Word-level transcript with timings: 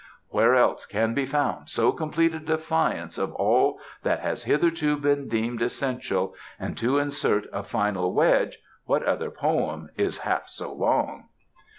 Where 0.29 0.55
else 0.55 0.87
can 0.87 1.13
be 1.13 1.27
found 1.27 1.69
so 1.69 1.91
complete 1.91 2.33
a 2.33 2.39
defiance 2.39 3.19
of 3.19 3.33
all 3.33 3.79
that 4.01 4.19
has 4.21 4.45
hitherto 4.45 4.97
been 4.97 5.27
deemed 5.27 5.61
essential, 5.61 6.33
and, 6.59 6.75
to 6.79 6.97
insert 6.97 7.45
a 7.53 7.61
final 7.61 8.11
wedge, 8.11 8.57
what 8.85 9.03
other 9.03 9.29
poem 9.29 9.89
is 9.97 10.17
half 10.17 10.49
so 10.49 10.73
long?" 10.73 11.25